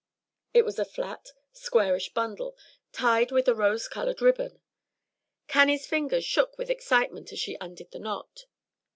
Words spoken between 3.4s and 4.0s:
a rose